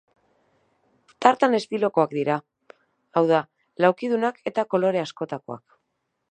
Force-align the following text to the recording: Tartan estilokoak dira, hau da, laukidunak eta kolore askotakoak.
Tartan 1.25 1.57
estilokoak 1.57 2.15
dira, 2.19 2.39
hau 3.21 3.25
da, 3.35 3.43
laukidunak 3.85 4.43
eta 4.53 4.69
kolore 4.75 5.07
askotakoak. 5.07 5.81